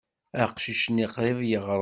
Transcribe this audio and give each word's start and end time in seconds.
Aqcic-nni 0.43 1.07
qrib 1.13 1.39
yeɣreq. 1.49 1.79